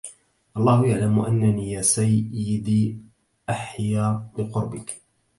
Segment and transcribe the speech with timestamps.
[0.57, 3.01] الله يعلم أنني يا سيدي
[3.49, 5.01] أحيا بقربك